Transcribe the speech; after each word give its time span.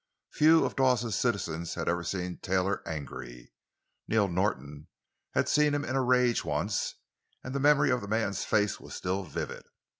Few 0.31 0.65
of 0.65 0.75
Dawes's 0.75 1.15
citizens 1.15 1.75
had 1.75 1.87
ever 1.87 2.03
seen 2.03 2.37
Taylor 2.39 2.81
angry. 2.87 3.53
Neil 4.07 4.27
Norton 4.27 4.87
had 5.35 5.47
seen 5.47 5.75
him 5.75 5.85
in 5.85 5.95
a 5.95 6.01
rage 6.01 6.43
once, 6.43 6.95
and 7.43 7.53
the 7.53 7.59
memory 7.59 7.91
of 7.91 8.01
the 8.01 8.07
man's 8.07 8.43
face 8.43 8.79
was 8.79 8.95
still 8.95 9.23
vivid. 9.23 9.63